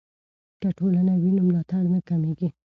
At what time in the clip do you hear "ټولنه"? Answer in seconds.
0.77-1.13